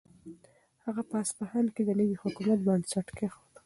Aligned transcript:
هغه 0.85 1.01
په 1.09 1.15
اصفهان 1.23 1.65
کې 1.75 1.81
د 1.85 1.89
نوي 1.99 2.15
حکومت 2.23 2.59
بنسټ 2.67 3.07
کېښود. 3.17 3.53